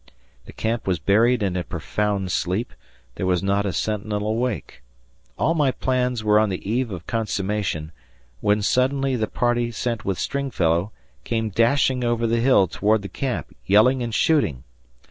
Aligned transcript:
The 0.47 0.51
camp 0.51 0.87
was 0.87 0.97
buried 0.97 1.43
in 1.43 1.55
a 1.55 1.63
profound 1.63 2.31
sleep; 2.31 2.73
there 3.17 3.27
was 3.27 3.43
not 3.43 3.67
a 3.67 3.71
sentinel 3.71 4.27
awake. 4.29 4.81
All 5.37 5.53
my 5.53 5.69
plans 5.69 6.23
were 6.23 6.39
on 6.39 6.49
the 6.49 6.67
eve 6.67 6.89
of 6.89 7.05
consummation, 7.05 7.91
when 8.39 8.63
suddenly 8.63 9.15
the 9.15 9.27
party 9.27 9.69
sent 9.69 10.03
with 10.03 10.17
Stringfellow 10.17 10.91
came 11.23 11.49
dashing 11.51 12.03
over 12.03 12.25
the 12.25 12.39
hill 12.39 12.65
toward 12.67 13.03
the 13.03 13.09
camp, 13.09 13.55
yelling 13.67 14.01
and 14.01 14.11
shooting. 14.15 14.63